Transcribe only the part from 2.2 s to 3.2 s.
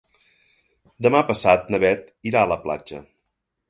irà a la platja.